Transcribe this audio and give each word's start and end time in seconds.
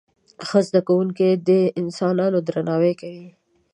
ښه 0.47 0.59
زده 0.67 0.81
کوونکي 0.87 1.29
د 1.47 1.49
انسانانو 1.81 2.37
درناوی 2.47 2.93
کوي. 3.01 3.27